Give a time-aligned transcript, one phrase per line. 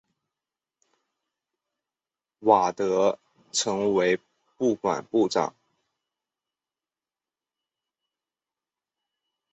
[2.39, 3.19] 瓦德
[3.51, 4.19] 成为
[4.57, 5.53] 不管部长。